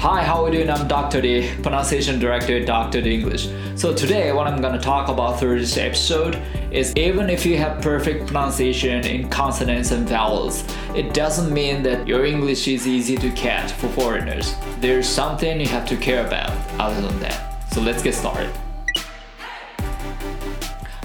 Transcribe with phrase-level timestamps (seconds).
[0.00, 0.69] Hi, how are you doing?
[0.69, 1.21] I'm Dr.
[1.21, 3.01] D, pronunciation director at Dr.
[3.01, 3.49] D English.
[3.75, 7.81] So today, what I'm gonna talk about through this episode is even if you have
[7.81, 10.63] perfect pronunciation in consonants and vowels,
[10.95, 14.55] it doesn't mean that your English is easy to catch for foreigners.
[14.79, 17.71] There's something you have to care about other than that.
[17.73, 18.51] So let's get started.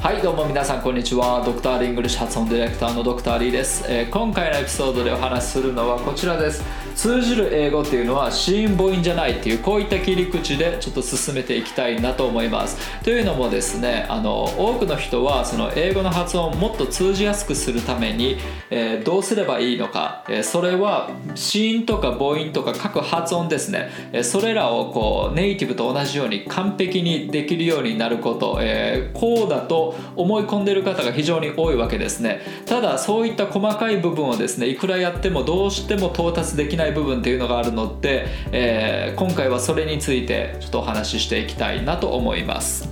[0.07, 6.63] はいどうも皆さんこんにちはドクターリングリッシュ発音ディレクターのドクターリーです、えー、今回のエピソードでお話しするのはこちらです
[6.97, 12.79] 通じる英語っていうのは子音母音じゃないっていうこういった切り口でちょっと進めていきたいなと思います。
[13.03, 18.39] というのもですねあの多くの人はその英語の発音をもっと通じやすくするために、
[18.71, 32.41] えー、どうすればいいのか、えー、それは子音とか母音とか各発音ですね、えー、それらをこうネイティブと同じように完璧にできるようになること、えこうだと思い込んでいる方が非常に多いわけですね。
[32.65, 42.89] ただそういった細かい部分をですねいくらやってもどうしても到達できない部分っていうのがあるので、えー、今回はそれについてちょっとお話ししていきたいなと思います。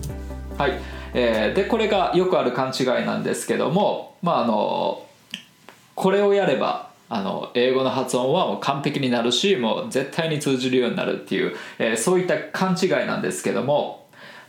[0.59, 0.73] はい、
[1.15, 5.05] えー、でこれがよくある勘違いなんですけどもまああの
[5.95, 14.04] これをやればあの英語の発音はもう完璧になるしもう絶対に通じるようになるっていう、えー、そういった勘違いなんですけども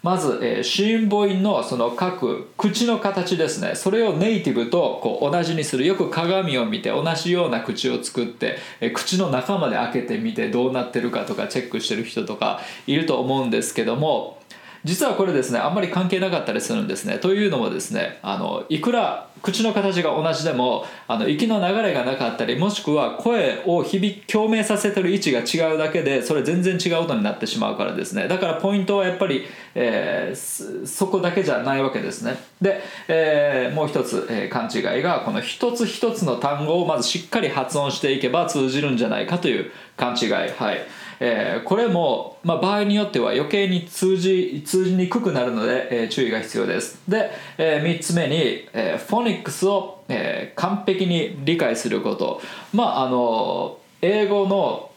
[0.06, 3.74] まず、えー、子音母音のその各口の形ですね。
[3.74, 5.84] それをネイティブとこう同じにする。
[5.84, 14.38] よく鏡を見て同じような口を作って、えー、口の中まで開けてみてどうなってるかとかチェックしてる人とかいると思うんですけども
[14.86, 17.18] 実はこれですねあんまり関係なかったりするんですね。
[17.18, 28.28] というのもですねあのいくら口の形が同じでもあの息の流れがなかったりもしくは声を響き共鳴させてる位置が違うだけでそれ全然違う音になってしまうからですね。
[28.28, 32.38] だからポイントはやっぱり、えー、そこだけじゃないわけですね。
[32.62, 40.32] で、えー、もう一つ、えー、勘違いがこの一つ一つの単語をまずしっかり発音していけば通じるんじゃないかという勘違い。
[40.32, 40.86] はい。
[41.20, 47.02] えー、これも、まあ、場合によっては余計に通じ通じにくくなるので、えー、注意が必要です。
[47.08, 52.42] で、えー、3つ目に、えー、フォニックスを、えー、完璧に理解すること。
[52.74, 54.92] まああの英語の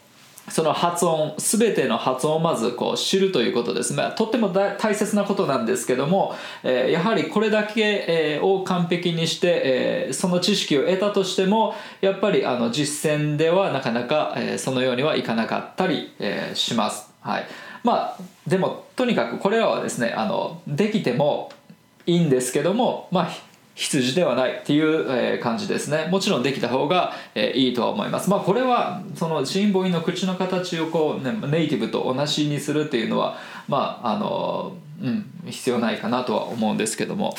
[0.51, 17.11] その発音全ての発音をまずこう知るということですねとっても大切なことなんですけども、えー、やはりこれだけ、えー、を完璧にして、えー、その知識を得たとしてもやっぱりあの実践ではなかなか、えー、そのようにはいかなかったり、えー、します。
[17.21, 17.47] はい
[17.85, 21.51] まあ、でもとにかくこれらはですねあのできても
[22.07, 23.29] いいんですけども、まあ、
[23.79, 26.09] 羊ではないっていう感じですね。
[26.11, 28.29] もちろんできた方がいいとは思います。
[28.29, 33.39] まあこれはそのシンボイの口の形をこう、ね、ネイティブと同じにするっていうのは
[33.69, 37.37] まああのうん必要ないかなとは思うんですけども。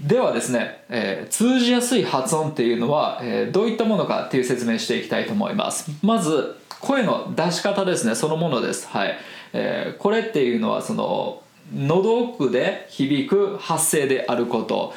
[0.00, 5.92] ではですね、えー、通じやすい発音っていうのは、えー、どういったものかっていう説明していきたいと思います。
[6.02, 8.16] まず声の出し方ですね。
[8.16, 8.88] そのものです。
[8.88, 9.16] はい、
[9.52, 14.92] えー、これっていうのはその喉奥で響く発声であること。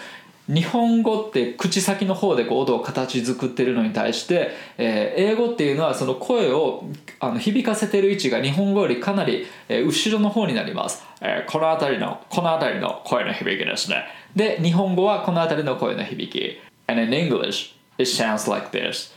[0.47, 6.85] 日本語って口先の方でこう音を形作ってるのに対して、えー、英語っていうのはその声を
[7.19, 14.05] あの響かせてる位置が日本語よりかなり、えー、後ろの方になります、えー、この辺りのこの辺りの声の響きですね。
[14.35, 16.61] で日本語はこの辺りの声の響き。
[16.87, 19.13] And in English it sounds like this.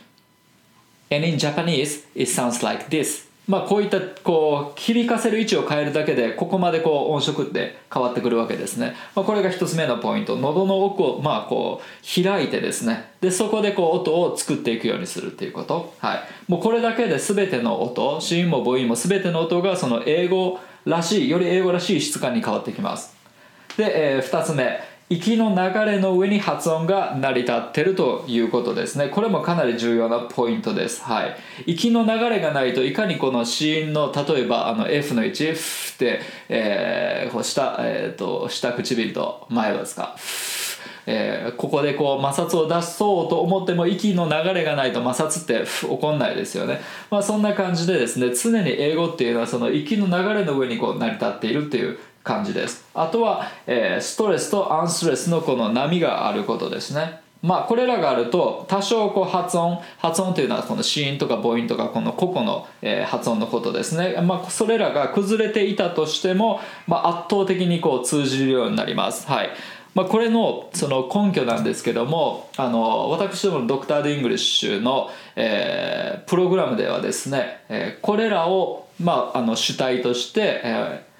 [1.09, 3.30] And in Japanese it sounds like this.
[3.51, 10.37] まあ、こういったこう響かせる位置を変えるだけでここまでこう音色って変わってくるわけですね、まあ、これが一つ目のポイント。
[10.37, 13.11] 喉の奥をまあこう開いてですね。
[13.19, 23.13] でそこでこう音を作っていくようにするっていうこと、はい、もうこれだけで全ての音子音も母音も全ての音がその英語らしいより英語らしい質感に変わってきます。
[23.75, 24.90] で、えー、2つ目。
[25.11, 29.09] 息の流れの上に発音が成り立ってるということですね。
[29.09, 31.03] これもかなり重要なポイントです。
[31.03, 31.35] はい。
[31.65, 40.15] 息の流れがないといかにこの子音の例えばあの F の位置 F って、えー、下,、えーと、下唇と前はですか。
[41.05, 46.79] えー、ここでこう摩擦を出そうと思っても息の流れがないと摩擦って起こんないですよね、
[47.09, 52.85] まあ、そんな感じでですね常に英語っていうのはその息の流れの上にこう成り立っているっていう感じです。
[52.93, 57.21] あとは、えー、ストレスと unstress のこの波があることですね。
[57.41, 69.27] まあこれらがあると多少こう発音発音というのはこの子音とか母音とかこの個々の、えー、発音のことですね、まあ、それらが崩れていたとしても、まあ、圧倒的にこう通じるようになります。
[69.27, 69.49] はい。
[69.93, 81.10] まあ、これのその根拠なんですけどもあの私どものドクター D イングリッシュの、えー、プログラムではですね、えー、これらを、まあ、あの主体として、えー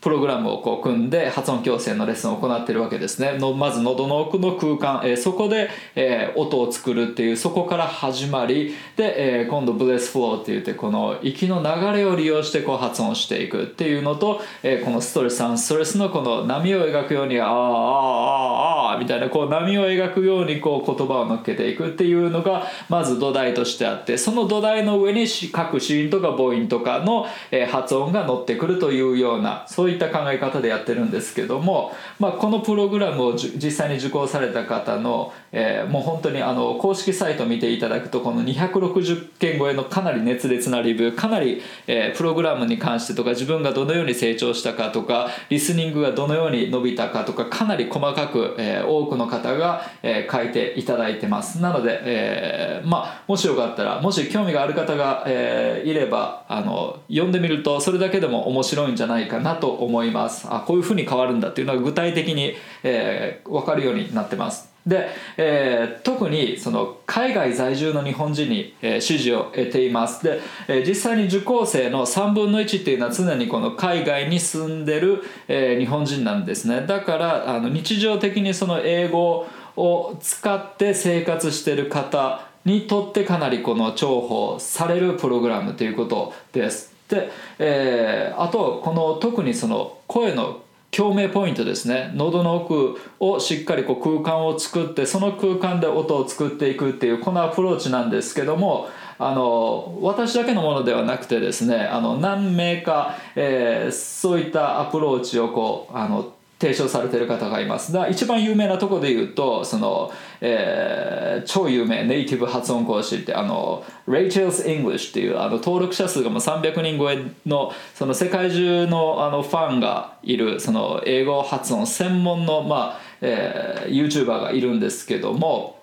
[0.00, 3.36] プログラムをこう組んで発音矯正のレッスンを行っているわけですね。
[3.38, 8.74] のまず喉の奥の空間、えー、そこで、えー、音を作るっていうそこから始まり。
[8.96, 51.60] で、えー、今度ブレスフローって言ってこの息の流れを利用してこう発音していくっていうのと、えー、このストレスアンストレスのこの波を描くようにああああああみたいなこう波を描くようにこう言葉を乗っけていくっていうのがまず土台としてあってその土台の上に各子音とか母音とかの、えー、発音が乗ってくるというようなそういいった考え方でやってるんですけども、まあ、このプログラムを実際に受講された方の、えー、もう本当にあの公式サイトを見ていただくとこの260件超えのかなり熱烈なリビューかなり、えー、プログラムに関してとか自分がどのように成長したかとかリスニングがどのように伸びたかとかかなり細かく、えー、多くの方が、えー、書いていただいてます。
[51.60, 60.46] なので、えー、まあもしよかったらもし興味がある方が、えー、いればあの読んでみるとそれだけでも面白いんじゃないかなと思います。
[60.48, 64.70] あこういうふうに変わるんだっていうのが具体的に、えー、分かるようになってます。
[64.86, 70.24] で、えー、特にその海外在住の日本人に、えー、支持を得ています。
[70.24, 76.86] で、えー、実際に受講生の3分の1っていうのは常にこの海外に住んでる、えー、日本人なんですね。
[76.86, 86.99] だからあの日常的にその英語を使って生活してる方にとってかなりこの重宝されるプログラムということです。
[87.10, 90.62] で、えー、あとこの特にその声の
[90.92, 92.10] 共鳴ポイントですね。
[92.14, 110.12] 喉の奥をしっかりこう空間を作ってその空間で音を作っていくっていうこのアプローチなんですけどもあの私だけのものではなくてですねあの何名か、えー、そういったアプローチをこうあの提唱されてる方がいますだ一番有名なところで言うとその、
[110.42, 125.80] えー、超有名ネイティブ発音講師ってあの Rachel's English っていうあの登録者数がもう300人超えのその世界中のあのファンがいるその英語発音専門の、まあえー、YouTuber がいるんですけども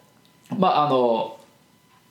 [0.55, 1.39] まああの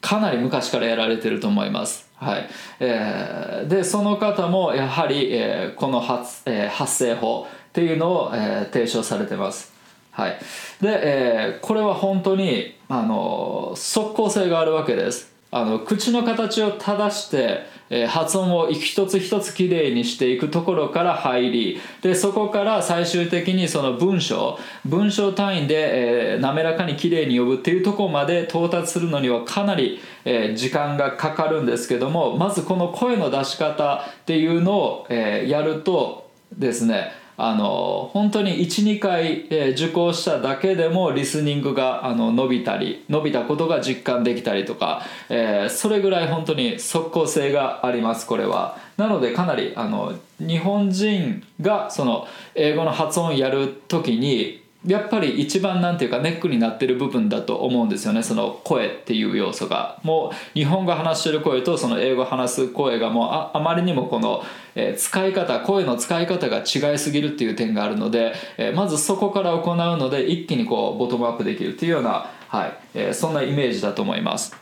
[0.01, 2.07] かなり昔からやられてると思います。
[2.17, 2.49] はい
[2.81, 7.47] えー、でその方もやはり、えー、この発,、えー、発声法
[7.77, 9.71] っていうのを、えー、提唱されてます。
[10.11, 10.39] はい、
[10.81, 15.31] で、えー、これは本当にあの即効性があるわけです。
[15.51, 48.79] あの口の形を正して、えー、発音を一つ一つきれいにしていくところから入りでそこから最終的にその文章文章単位で、えー、滑らかにきれいに呼ぶっていうとこまで到達するのにはかなり、えー、時間がかかるんですけどもまずこの声の出し方っていうのを、え、やるとですねあの本当に12回、えー、受講しただけでもリスニングがあの伸びたり伸びたことが実感できたりとか、えー、それぐらい本当に即効性がありますこれは。
[48.97, 64.43] なのでかなりあの日本人がその英語の発音やる時にやっぱり一番なんていうかネックになってる部分だと思うんですよねその声っていう要素がもう日本語話してる声とその英語話す声がもうああまりにもこの、
[64.75, 74.57] え、使い方声の使い方が違いすぎるっていう点があるので、え、まずそこから行うので一気にこうボトムアップできるっていうような、はいえ、そんなイメージだと思います。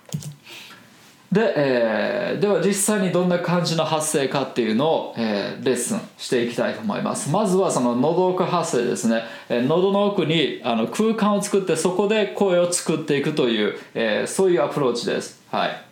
[1.34, 7.28] で、えー、では実際にどんな感じの発声かっていうのを、えー、レッスンしていきたいと思います。
[7.28, 15.42] まずはその喉奥発声ですね、えー、喉の奥にあの空間を作ってそこで声を作っていくという、えー、そういうアプローチです。
[15.50, 15.82] はい。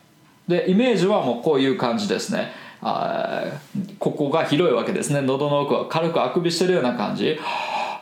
[0.47, 2.53] でイメージはもうこういう感じですね。
[2.81, 3.43] あ
[3.99, 5.23] ここが広いわけですね。
[5.23, 7.37] 喉の奥は軽くあくびしてるような感じ。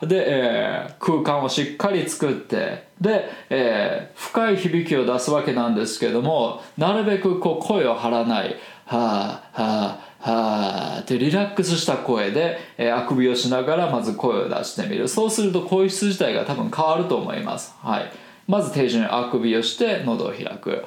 [0.01, 8.55] で、えー、空間をしっかり作ってで、えー、深い響きを出すわけなんですけどもなるべくこう声を張らない
[8.85, 15.07] 「はあはあはあ」ってリラックスした声で、えー、あくびをしながらまず声を出してみる。
[15.07, 18.11] そうすると声質自体が多分変わると思います、はい、
[18.47, 20.83] まず定時にあくびをして喉を開く。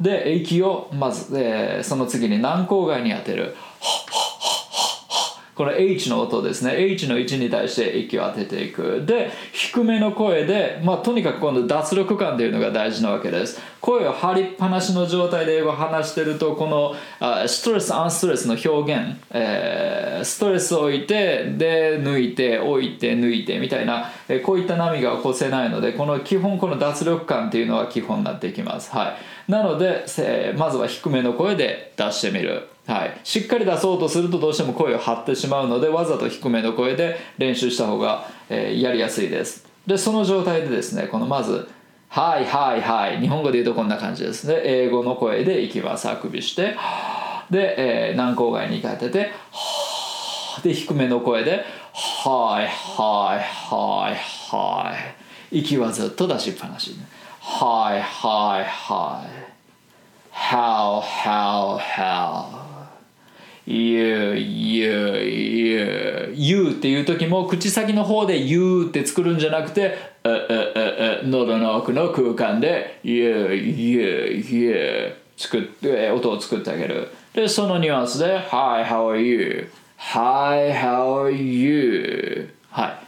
[0.00, 3.56] で息をまず、えー、その次に軟口蓋に当てる。
[5.56, 6.74] この H の音ですね。
[6.76, 9.04] H の位置に対して息を当てていく。
[9.06, 13.58] で低めの声で、まあ、とにかくこの脱力感というのが大事なわけです。
[13.80, 28.90] 声を張りっぱなしの状態で英語を話してるとこのあストレスアンストレスの表現、えー、ストレスを置いてで抜いて置いて抜いてみたいな、え、こういった波が起こせないのでこの基本この脱力感っていうのは基本になっていきます。
[28.94, 29.16] はい。
[29.48, 32.68] なので、え、まずは低めの声で出してみる。
[32.86, 39.66] はい、しっかり出そうとするとどうしても声を張ってしまうのでわざと低めの声で練習した方が、えー、やりやすいです。
[39.88, 41.68] でその状態でですねこのまず
[42.08, 44.60] 「はいはいはい」日本語で言うとこんな感じですね。
[44.62, 46.08] 英語の声でいきます。
[46.08, 46.76] あくびして。
[47.50, 47.74] で、
[48.10, 49.32] えー、軟口蓋に当てて
[50.62, 54.16] で低めの声で「はいはいはい
[54.54, 54.94] は
[55.50, 55.58] い。
[55.58, 56.94] 息はずっと出しっぱなし。
[57.48, 59.46] はいはいはい
[60.32, 62.66] how how how
[63.66, 79.70] you, you, you, you っていう時も口先の方で you って作るんじゃなくてうううう喉の奥の空間で you, you, you 作って音を作ってあげるでそのニュアンスで Hi, how are you?
[79.96, 82.50] Hi, how are you?
[82.70, 82.98] は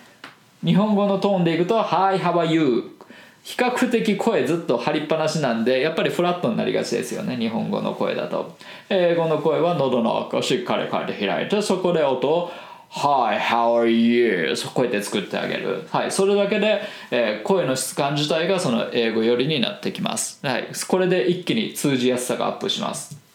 [0.63, 2.98] い日本語のトーンでいくと Hi, how are you?
[3.45, 8.57] 比較的声ずっと張りっぱなしなんでやっぱりフラットになりがちですよね日本語の声だと
[8.89, 12.51] 英語の声は喉の奥をしっかり開いてそこで音を
[12.91, 14.57] Hi, how are you?
[14.57, 15.87] そうこうやって作ってあげる。
[15.91, 16.81] はい、それだけで、
[17.11, 20.45] えー、声の質感自体がその英語寄りになってきます。
[20.45, 23.28] はい、これで一気に通じやすさがアップします。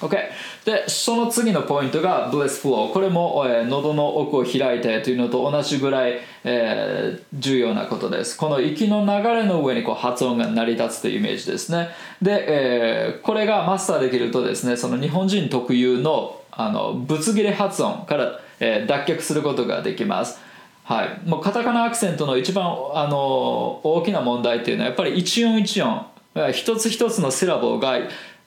[0.00, 0.16] OK。
[0.64, 2.92] で、その次のポイントが Bliss Flow。
[2.92, 8.36] これも、えー、喉の奥を開いてというのと同じぐらい、えー、重要なことです。
[8.36, 11.88] この息の流れの上にこう発音が成り立つというイメージですね。
[12.22, 20.40] で、えー、これがマスターできるとですね、その日本人特有のあのぶつ切れ発音から、え、脱却することができます。
[20.88, 22.64] はい、もうカタカナアクセントの一番
[22.94, 26.06] あの大きな問題っていうのはやっぱり一音一音
[26.52, 27.98] 一つ一つのセラボが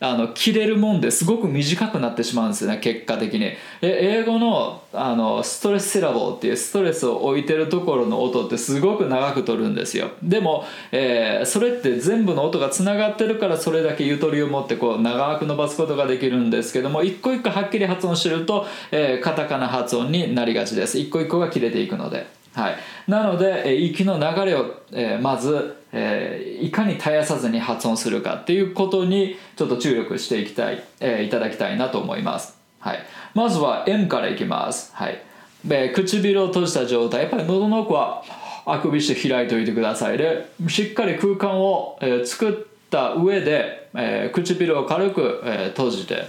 [0.04, 3.52] あの切れるもんですごく短くなってしまうんですよね結果的に。
[3.84, 10.10] 英語のあのストレスセラボーっていうストレスを置いてるところの音ってすごく長く取るんですよ。
[10.24, 20.98] でも、えー、それって全部の音がつながってるからそれだけゆとりを持ってこう長く伸ばすことができるんですけども一個一個はっきり発音してると、えー、カタカナ発音になりがちです。
[20.98, 22.42] 一個一個が切れていくので。
[22.54, 22.76] はい、
[23.08, 33.00] なので、え息の流れを、えまず、えいかに絶やさずに発音するかっていうことにちょっと注力していきたい、えいただきたいなと思います、はい、
[33.34, 35.22] まずは M からいきます、はい。
[35.70, 37.22] え唇を閉じた状態。
[37.22, 38.24] やっぱり喉の奥は
[38.66, 42.54] あくびして開いておいてくださいでしっかり空間を、え作っ
[42.90, 46.26] た上で、え唇を軽く、え閉じて。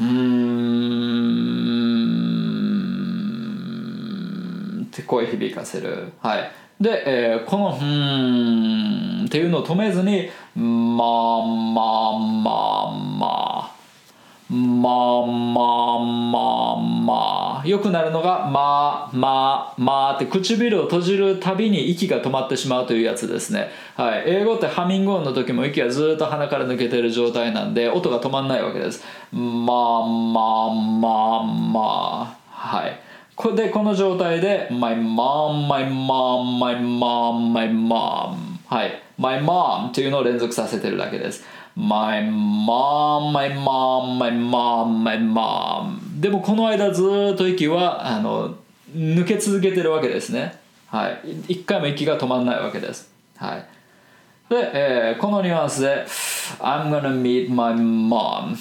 [0.00, 0.64] うん。
[4.86, 6.12] って声響かせる。
[6.20, 6.50] はい。
[6.80, 12.50] で、えー、この「うん」っていうのを止めずに「まあまあま
[12.86, 13.70] あまあ」
[14.50, 17.66] まあまあまあまあ。
[17.66, 29.02] よくなるのが「まあまあまあ」って唇を閉じるたびに息が止まってしまうというやつですね、はい、英語ってハミング音の時も息がずっと鼻から抜けてる状態なんで音が止まんないわけです。
[29.32, 31.08] まあまあま
[31.40, 32.44] あまあ。
[32.50, 33.03] はい。
[33.36, 38.36] これでこの状態で My mom, my mom, my mom, my mom.
[38.66, 39.02] はい。
[39.18, 41.44] My mom というのを連続させてるだけです。
[41.76, 46.20] My mom, my mom, my mom, my mom.
[46.20, 47.02] でもこの間ず
[47.34, 48.56] っと息はあの
[48.94, 50.58] 抜け続けてるわけですね。
[50.86, 51.20] はい。
[51.54, 53.12] 一回も息が止まらないわけです。
[53.36, 53.66] はい。
[54.48, 56.06] で、えー、このニュアンスで
[56.60, 58.56] I'm gonna meet my mom.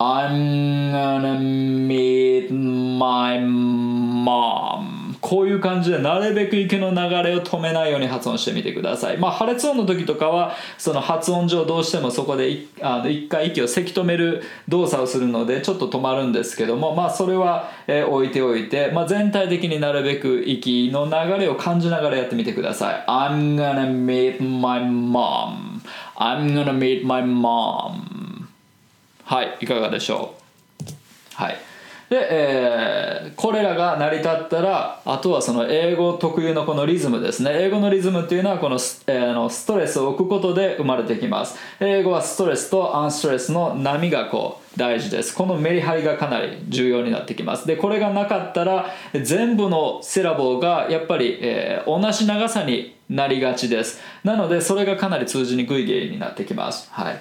[0.00, 5.16] I'm gonna meet my mom.
[5.20, 9.18] こういう感じでなるべく息の流れを止めないように発音してみてください。
[9.18, 23.04] まあ破裂音の時とかはその発音上どうしてもそこであの一回息をせき止める動作をするのでちょっと止まるんですけどもまあそれは、え置いておいて、まあ、全体的になるべく息の流れを感じながらやってみてください。
[23.08, 25.82] I'm gonna meet my mom.
[26.16, 28.17] I'm gonna meet my mom.
[29.28, 30.34] はいいかがでしょ
[30.80, 30.84] う？
[31.34, 31.56] はい。
[32.08, 37.50] で、えー、これらが成り立ったらあとはその英語特有のこのリズムですね。
[37.52, 41.58] 英語のリズムっていうのはこのス,、えー、のストレスを置くことで生まれてきます。
[41.78, 45.34] 英語はストレスとアンストレスの波がこう大事です。
[45.34, 47.66] このメリハリがかなり重要になってきます。
[47.66, 54.00] でこれがなかったら全部のセラボーがやっぱり、えー、同じ長さになりがちです。
[54.24, 56.88] なのでそれがかなり通じにくい原因になってきます。
[56.90, 57.20] はい。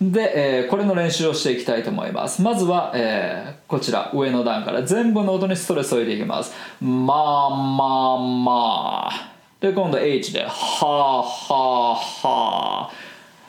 [0.00, 2.42] で、えー、これの練習をしていきたいと思います。
[2.42, 4.82] まずは、えー、こちら上の段から。
[4.82, 6.52] 全部の音にストレスを入れていきます。
[6.80, 9.32] まあまあまあ。
[9.60, 12.90] で今度 H ではあはあはあ。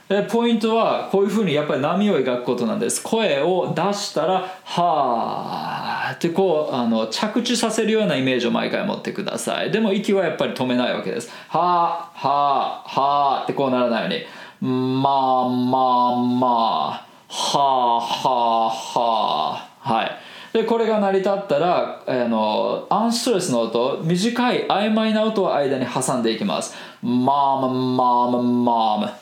[0.07, 3.01] でポイントはこういうふうにやっぱり波を描くことなんです。
[3.01, 4.33] 声を出したら
[4.63, 9.71] 「はあ」ってこうあの着地させるようなイメージを毎回持ってください。
[9.71, 14.23] でも息はやっぱり止めないわけです「はあはあはあ」ってこうならないように。
[14.63, 18.29] まあまあまあはあは
[18.65, 19.93] あはあ。
[19.93, 20.11] はい。
[20.53, 26.75] でこれが成り立ったらあのアンストレスの音短い曖昧な音を間に挟んでいきます。
[27.01, 29.17] マーママーママーマ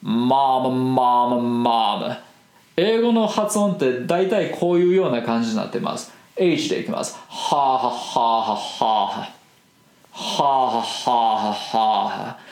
[0.00, 2.18] マーママーマー
[2.78, 6.14] 英語の発音って大体こういうような感じになってます。
[6.34, 7.18] H でいきます。
[7.28, 9.38] はあはあはあ。
[10.12, 12.47] はあはあはあはあ。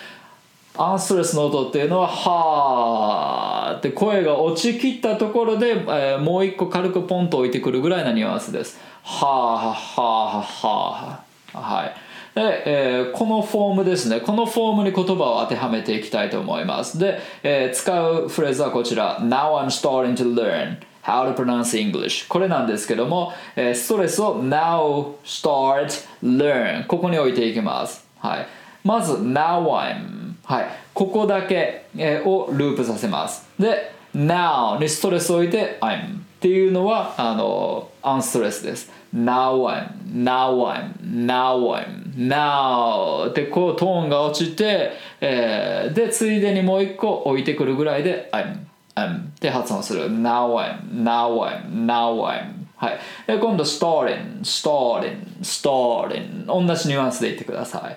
[0.79, 8.79] アンストレスの音っていうのははあって声が落ちきったところで、えー、もう一個軽くポンと置いてくるぐらいなニュアンスです。
[9.03, 10.03] はあは
[10.39, 11.21] あは
[11.55, 11.95] あはい。
[12.35, 14.21] で、えー、このフォームですね。
[14.21, 16.99] このフォームに言葉を当てはめていきたいと思います。
[16.99, 19.19] で、えー、使うフレーズはこちら。
[19.21, 28.07] Now I'm starting to learn how to pronounce English これなんですけども、えー、ストレスを now start learn ここに置いていきます。
[28.19, 28.47] はい。
[28.85, 30.67] まず now I'm はい。
[30.95, 33.49] ここだけ、え、をループさせます。
[33.59, 38.91] で now にストレスを置いて I'm っていうのはあのアンストレスです。
[39.13, 39.89] now I'm
[40.25, 48.59] now I'm now I'm now ってこうトーンが落ちて、えー、でついでにもう一個置いてくるぐらいで I'm
[48.95, 50.09] I'm って発音する。
[50.09, 52.99] now I'm now I'm now I'm はい。
[53.27, 57.97] で今度 starting starting starting 同じニュアンスで言ってください。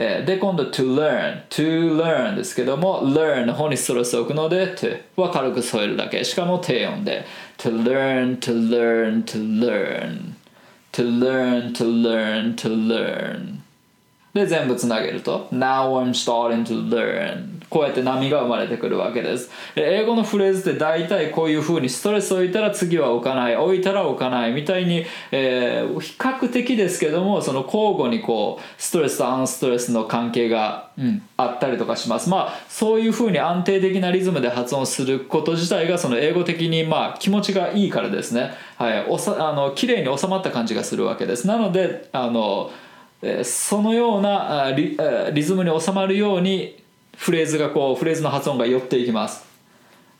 [0.00, 7.26] で今度 to learn to learn ですけども learn の方にストレスを置くので to は軽く添えるだけしかも低音で
[7.58, 10.34] to learn to learn to learn
[10.92, 13.59] to learn to learn to learn
[14.34, 15.48] で全部つなげると。
[15.52, 17.60] Now I'm starting to learn.
[17.70, 19.50] こうやって波が生まれてくるわけです。
[19.76, 23.56] 英語のフレーズって大体こういうふうにストレス置いたら次は置かない。
[23.56, 32.28] 置いたら置かないみたいに、えー、比較的ですけどもその交互にこうストレスとアンストレスの関係が、うん、あったりとかします。
[32.28, 38.52] まあそういうふうに安定的なリズムで発音すること自体がその英語的にまあ気持ちがいいからですね。
[38.78, 41.46] はいおさあの綺麗に収まった感じがするわけです。
[41.46, 42.70] なのであの
[43.44, 44.96] そのようなリ
[45.32, 46.82] リズムに収まるように
[47.16, 49.44] フレーズがこうフレーズの発音が寄っていきます。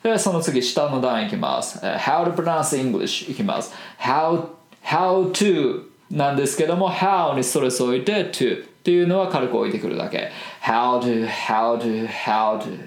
[0.03, 1.79] でその次下の段いきます。
[1.79, 3.73] How to pronounce English いきます。
[3.99, 4.49] How,
[4.85, 10.31] how to なんですけども How にストレスを置いて to っていうのは軽く置いてくるだけ。
[10.63, 12.79] How to, how to, how to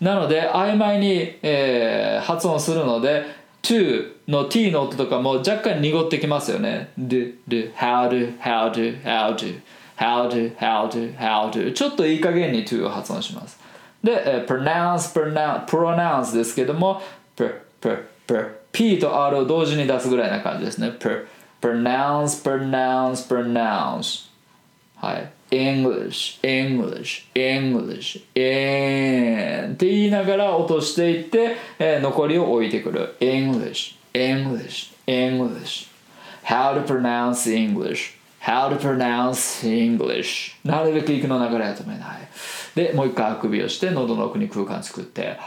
[0.00, 3.24] なので曖昧に、えー、発音するので
[3.62, 9.60] to の t の音とかも若干濁ってきますよね do, do, how to, how to, how to
[9.96, 13.58] how to, how to, how to ちょっといい加減に to を発音します
[14.02, 17.02] で、pronounce, pronounce, pronounce ですけども
[17.36, 21.26] per, per, per, p と r を同時に出すぐらいな感じですね per,
[21.60, 24.28] pronounce, pronounce, pronounce
[24.96, 35.88] はい English, English, English, en って言いながら落としていって、えー、残りを置いてくる English, English, English
[36.44, 42.28] How to pronounce English How to pronounce English なるべく息の流れは止めない
[42.74, 45.38] でもう一回あくびをして喉の奥に空間作って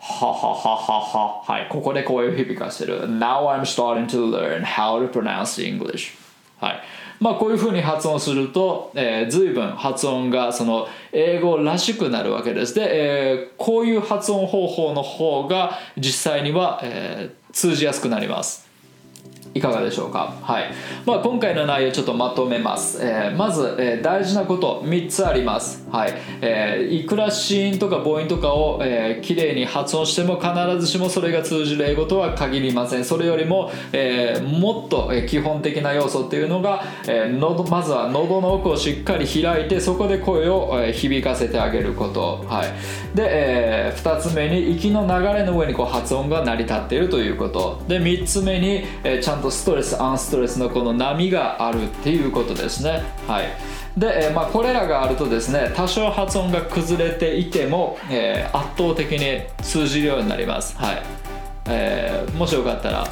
[0.00, 6.14] ははははははいここで声を響かせる Now I'm starting to learn how to pronounce English
[6.58, 6.82] はい
[7.20, 12.74] まあこういうふうに発音すると、えー、随分発音がその英語らしくなるわけです。
[12.74, 18.63] で、えー、こういう発音方法の方が実際には、えー、通じやすくなります。
[19.54, 20.72] いかがでしょうか、はい。
[21.06, 26.14] まあ、今回の内容ちょっとまとめます、えー、まず、えー、大事なこと3つあります、はい。
[26.40, 33.04] えー、いくら子音とか母音とかを、えー、きれいに発音しても必ずしもそれが通じる英語とは限りません。
[33.04, 47.82] それよりも、えー、もっと基本的な要素っていうのが、えー、喉まずは喉の奥をしっかり開いてそこで声を、え響かせてあげること、はい、で、えー、2つ目に息の流れの上にこう発音が成り立っているということ。
[47.86, 53.02] で3つ目に、えー、ちゃんととストレスアンストレスのこの波があるっていうことですね。
[53.26, 53.46] はい。
[53.96, 60.76] で、え、まあ、これらがあるとですね多少発音が崩れていても、えー、圧倒的に通じるようになります。
[60.76, 61.02] はい、
[61.68, 63.06] えー、もしよかったら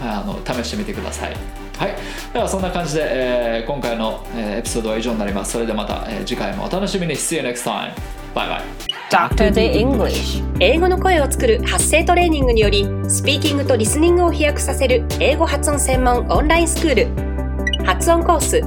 [0.00, 1.36] あの試してみてください。
[1.76, 1.96] はい、
[2.32, 5.52] ではそんな感じで、えー、今回の、え、エピソードは以上になります。
[5.52, 7.14] それではまた、え、次回もお楽しみに。
[7.14, 7.92] See you next time.
[8.34, 8.62] バイバイ
[9.10, 9.52] Dr.
[9.52, 16.94] The English 英語の声を作る発声トレーニングによりスピーキングとリスニングを飛躍させる英語発音専門オンラインスクー
[17.76, 17.84] ル。
[17.84, 18.62] 発音コース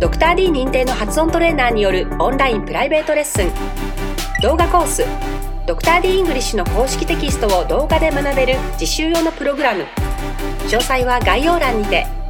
[0.00, 3.50] ドクター d 認定の発音トレーナーによるオンラインプライベートレッスン。
[4.40, 5.04] 動画コース
[5.66, 9.84] ドクター d イングリッシュの公式テキストを動画で学べる実習用のプログラム。
[10.68, 12.21] 詳細は概要欄にて。